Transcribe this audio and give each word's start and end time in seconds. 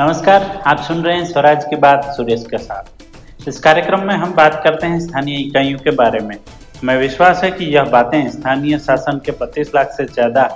नमस्कार, 0.00 0.42
आप 0.66 0.78
सुन 0.80 1.02
रहे 1.04 1.14
हैं 1.16 1.24
स्वराज 1.24 1.64
की 1.70 1.76
बात 1.76 2.04
सुरेश 2.16 2.44
के 2.50 2.58
साथ। 2.58 3.48
इस 3.48 3.58
कार्यक्रम 3.60 4.02
में 4.02 4.14
हम 4.14 4.32
बात 4.34 4.54
करते 4.64 4.86
हैं 4.86 5.00
स्थानीय 5.00 5.38
इकाइयों 5.38 5.78
के 5.78 5.90
बारे 5.90 6.20
में। 6.20 6.36
मैं 6.84 6.96
विश्वास 6.98 7.42
है 7.44 7.50
कि 7.50 7.64
यह 7.74 7.84
बातें 7.86 8.30
स्थानीय 8.30 8.78
शासन 8.78 9.18
के 9.24 9.32
पच्चीस 9.32 9.74
लाख 9.74 9.90
से 9.96 10.04
ज़्यादा 10.04 10.48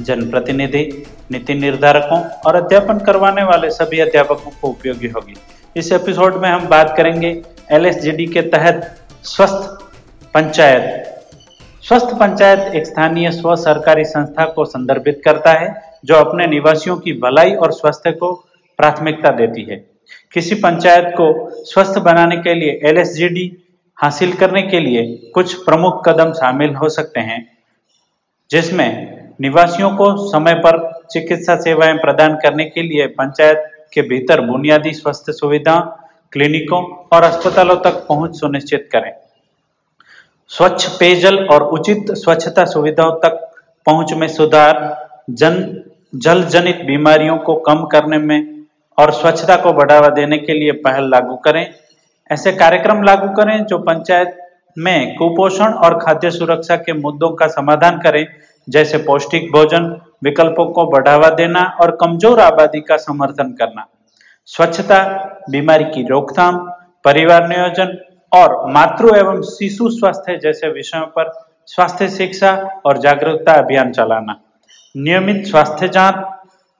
जनप्रतिनिधि, 0.00 0.84
नीति 1.32 1.54
निर्धारकों 1.54 2.20
और 2.46 2.56
अध्यापन 2.56 2.98
करवाने 2.98 3.44
वाले 3.44 3.70
सभी 3.70 4.00
अध्यापकों 4.00 4.50
को 4.60 4.68
उपयोगी 4.68 5.08
होगी। 5.08 5.34
इस 5.76 5.90
एपिसोड 5.92 6.36
में 6.42 6.48
हम 6.48 6.68
बात 6.68 6.94
करेंगे 6.96 7.30
एल 7.70 7.90
के 8.28 8.42
तहत 8.50 9.04
स्वस्थ 9.24 9.68
पंचायत। 10.34 11.82
स्वस्थ 11.82 12.14
पंचायत 12.20 12.74
एक 12.74 12.86
स्थानीय 12.86 13.30
स्व 13.32 13.56
सरकारी 13.56 14.04
संस्था 14.04 14.44
को 14.46 14.64
संदर्भित 14.66 15.20
करता 15.24 15.58
है, 15.60 15.74
जो 16.04 16.14
अपने 16.16 16.46
निवासियों 16.46 16.96
की 16.96 17.12
भलाई 17.18 17.54
और 17.54 17.72
स्वास्थ्य 17.72 18.12
को 18.14 18.32
प्राथमिकता 18.82 19.30
देती 19.30 19.62
है। 19.62 19.76
किसी 20.32 20.54
पंचायत 20.54 21.04
को 21.16 21.26
स्वस्थ 21.64 21.98
बनाने 22.02 22.36
के 22.36 22.54
लिए 22.54 22.80
एलएसजीडी 22.84 23.44
हासिल 23.98 24.32
करने 24.32 24.62
के 24.62 24.80
लिए 24.80 25.02
कुछ 25.34 25.54
प्रमुख 25.64 26.02
कदम 26.06 26.32
शामिल 26.32 26.74
हो 26.74 26.88
सकते 26.88 27.20
हैं, 27.20 27.40
जिसमें 28.50 28.90
निवासियों 29.40 29.90
को 29.96 30.06
समय 30.30 30.54
पर 30.54 30.78
चिकित्सा 31.10 31.56
सेवाएँ 31.56 31.94
प्रदान 31.98 32.34
करने 32.34 32.64
के 32.64 32.82
लिए 32.82 33.06
पंचायत 33.14 33.70
के 33.94 34.02
भीतर 34.02 34.40
बुनियादी 34.40 34.92
स्वास्थ्य 34.92 35.32
सुविधा, 35.32 35.78
क्लिनिकों 36.32 36.82
और 37.12 37.22
अस्पतालों 37.22 37.76
तक 37.76 38.04
पहुँच 38.08 38.36
सुनिश्चित 38.36 38.88
करें। 38.92 39.12
स्वच्छ, 40.50 40.86
पेयजल 40.98 41.38
और 41.46 41.62
उचित 41.70 42.12
स्वच्छता 42.14 42.64
सुविधाओं 42.64 43.12
तक 43.20 43.50
पहुँच 43.86 44.12
में 44.12 44.28
सुधार, 44.28 44.74
जन 45.30 45.82
जल 46.14 46.42
जनित 46.44 46.80
बीमारियों 46.86 47.36
को 47.38 47.54
कम 47.56 47.84
करने 47.84 48.18
में 48.18 48.51
और 48.98 49.12
स्वच्छता 49.12 49.56
को 49.56 49.72
बढ़ावा 49.72 50.08
देने 50.10 50.38
के 50.38 50.52
लिए 50.52 50.72
पहल 50.82 51.08
लागू 51.10 51.36
करें। 51.36 51.66
ऐसे 52.30 52.52
कार्यक्रम 52.52 53.02
लागू 53.02 53.28
करें 53.34 53.64
जो 53.64 53.78
पंचायत 53.80 54.36
में 54.76 55.14
कुपोषण 55.16 55.72
और 55.76 55.98
खाद्य 55.98 56.30
सुरक्षा 56.30 56.76
के 56.76 56.92
मुद्दों 56.92 57.30
का 57.30 57.46
समाधान 57.48 57.98
करें, 57.98 58.26
जैसे 58.68 58.98
पौष्टिक 58.98 59.50
भोजन, 59.52 59.84
विकल्पों 60.24 60.66
को 60.66 60.86
बढ़ावा 60.86 61.28
देना 61.30 61.64
और 61.80 61.96
कमज़ोर 62.00 62.40
आबादी 62.40 62.80
का 62.80 62.96
समर्थन 62.98 63.52
करना। 63.52 63.86
स्वच्छता, 64.48 65.02
बीमारी 65.50 65.84
की 65.84 66.06
रोकथाम, 66.08 66.58
परिवार 67.04 67.48
नियोजन 67.48 67.96
और 68.32 68.54
मातृ 68.72 69.14
एवं 69.16 69.42
शिशु 69.42 69.88
स्वास्थ्य 69.90 70.36
जैसे 70.36 70.68
विषयों 70.68 71.06
पर 71.08 71.32
स्वास्थ्य 71.68 72.08
शिक्षा 72.08 72.52
और 72.86 72.98
जागरूकता 72.98 73.52
अभियान 73.54 73.92
चलाना। 73.92 74.38
नियमित 74.94 75.46
स्वास्थ्य 75.46 75.88
जाँच 75.88 76.14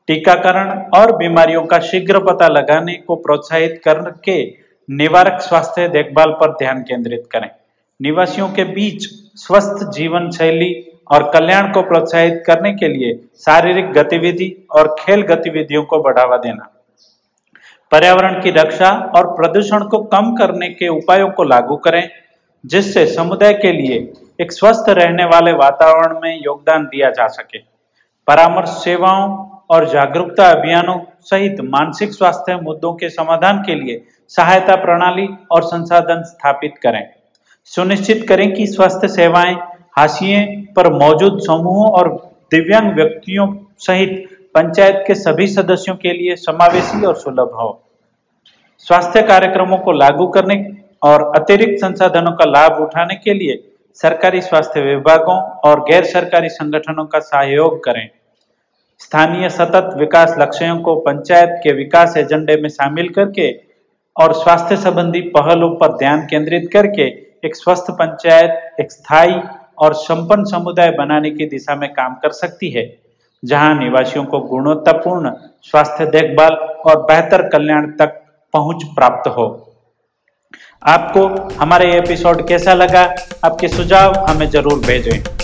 टीकाकरण 0.08 0.70
और 0.94 1.16
बीमारियों 1.16 1.64
का 1.64 1.78
शीघ्र 1.78 2.18
पता 2.18 2.48
लगाने 2.48 2.94
को 2.94 3.16
प्रोत्साहित 3.16 3.80
करके 3.84 4.42
निवारक 4.88 5.40
स्वास्थ्य 5.40 5.88
देखभाल 5.88 6.30
पर 6.30 6.52
ध्यान 6.52 6.82
केंद्रित 6.82 7.28
करें। 7.32 7.50
निवासियों 8.00 8.48
के 8.48 8.64
बीच 8.64 9.06
स्वस्थ 9.36 9.84
जीवन 9.90 10.30
शैली 10.30 10.72
और 11.10 11.30
कल्याण 11.30 11.72
को 11.72 11.82
प्रोत्साहित 11.82 12.42
करने 12.46 12.72
के 12.72 12.88
लिए 12.88 13.14
शारीरिक 13.38 13.92
गतिविधि 13.92 14.66
और 14.70 14.96
खेल 14.98 15.22
गतिविधियों 15.22 15.82
को 15.82 16.02
बढ़ावा 16.02 16.36
देना। 16.36 16.68
पर्यावरण 17.92 18.40
की 18.42 18.50
रक्षा 18.50 18.90
और 19.16 19.26
प्रदूषण 19.26 19.84
को 19.84 19.98
कम 19.98 20.34
करने 20.34 20.68
के 20.68 20.88
उपायों 20.88 21.30
को 21.30 21.44
लागू 21.44 21.76
करें, 21.76 22.08
जिससे 22.64 23.06
समुदाय 23.06 23.52
के 23.54 23.72
लिए 23.72 24.12
एक 24.40 24.52
स्वस्थ 24.52 24.88
रहने 24.88 25.24
वाले 25.24 25.52
वातावरण 25.52 26.20
में 26.20 26.40
योगदान 26.42 26.84
दिया 26.84 27.10
जा 27.10 27.26
सके। 27.26 27.58
परामर्श 28.28 28.68
सेवाओं 28.68 29.51
और 29.72 29.88
जागरूकता 29.88 30.46
अभियानों 30.46 30.98
सहित 31.20 31.60
मानसिक 31.60 32.12
स्वास्थ्य 32.12 32.56
मुद्दों 32.56 32.92
के 32.94 33.08
समाधान 33.10 33.58
के 33.58 33.74
लिए 33.74 34.02
सहायता 34.28 34.76
प्रणाली 34.76 35.28
और 35.50 35.62
संसाधन 35.62 36.22
स्थापित 36.22 36.74
करें। 36.82 37.02
सुनिश्चित 37.64 38.26
करें 38.28 38.52
कि 38.54 38.66
स्वास्थ्य 38.66 39.08
सेवाएँ 39.08 39.54
हाशिए 39.98 40.44
पर 40.76 40.92
मौजूद 40.92 41.40
समूहों 41.40 41.90
और 41.90 42.08
दिव्यांग 42.50 42.92
व्यक्तियों 42.94 43.46
सहित 43.78 44.28
पंचायत 44.54 45.04
के 45.06 45.14
सभी 45.14 45.46
सदस्यों 45.46 45.94
के 45.96 46.12
लिए 46.12 46.36
समावेशी 46.36 47.04
और 47.06 47.14
सुलभ 47.14 47.50
हो। 47.54 47.82
स्वास्थ्य 48.78 49.22
कार्यक्रमों 49.22 49.78
को 49.78 49.92
लागू 49.92 50.26
करने 50.26 50.64
और 51.02 51.32
अतिरिक्त 51.36 51.80
संसाधनों 51.80 52.32
का 52.32 52.44
लाभ 52.44 52.80
उठाने 52.80 53.14
के 53.14 53.34
लिए 53.34 53.62
सरकारी 53.94 54.40
स्वास्थ्य 54.40 54.80
विभागों 54.80 55.40
और 55.60 55.80
गैर 55.80 56.04
सरकारी 56.04 56.48
संगठनों 56.48 57.04
का 57.04 57.18
सहयोग 57.18 57.84
करें। 57.84 58.08
स्थानीय 59.12 59.48
सतत 59.48 59.88
विकास 59.98 60.34
लक्ष्यों 60.38 60.76
को 60.82 60.94
पंचायत 60.96 61.48
के 61.62 61.72
विकास 61.72 62.16
एजेंडे 62.16 62.56
में 62.56 62.68
शामिल 62.68 63.08
करके 63.08 63.48
और 64.16 64.32
स्वास्थ्य 64.34 64.76
संबंधी 64.76 65.20
पहलों 65.34 65.68
पर 65.76 65.96
ध्यान 65.98 66.20
केंद्रित 66.26 66.68
करके 66.72 67.08
एक 67.46 67.56
स्वस्थ 67.56 67.90
पंचायत, 67.90 68.50
एक 68.80 68.92
स्थायी 68.92 69.34
और 69.78 69.94
संपन्न 69.96 70.44
समुदाय 70.44 70.90
बनाने 70.90 71.30
की 71.30 71.46
दिशा 71.46 71.74
में 71.74 71.88
काम 71.92 72.14
कर 72.22 72.30
सकती 72.32 72.70
है, 72.70 72.86
जहाँ 73.42 73.74
निवासियों 73.74 74.24
को 74.24 74.40
गुणवत्तापूर्ण 74.46 75.32
स्वास्थ्य 75.70 76.06
देखभाल 76.08 76.54
और 76.86 77.02
बेहतर 77.02 77.48
कल्याण 77.48 77.90
तक 78.00 78.20
पहुँच 78.54 78.84
प्राप्त 78.94 79.28
हो। 79.28 79.46
आपको 80.88 81.28
हमारे 81.60 81.94
एपिसोड 81.98 82.46
कैसा 82.48 82.74
लगा? 82.74 83.04
आपके 83.44 83.68
सुझाव 83.68 84.24
हमें 84.24 84.48
ज़रूर 84.50 84.78
भेजें। 84.78 85.41